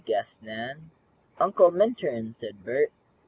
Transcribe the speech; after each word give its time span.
guessed 0.03 0.41
Nan. 0.41 0.89
"Uncle 1.39 1.69
Minturn," 1.69 2.33
said 2.39 2.65
Bert. 2.65 2.91